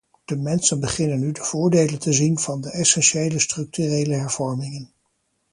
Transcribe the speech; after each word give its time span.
De 0.25 0.35
mensen 0.37 0.79
beginnen 0.79 1.19
nu 1.19 1.31
de 1.31 1.41
voordelen 1.43 1.99
te 1.99 2.13
zien 2.13 2.39
van 2.39 2.61
de 2.61 2.71
essentiële 2.71 3.39
structurele 3.39 4.13
hervormingen. 4.13 4.91